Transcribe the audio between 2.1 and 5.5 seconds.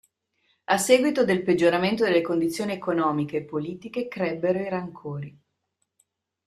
condizioni economiche e politiche crebbero i rancori.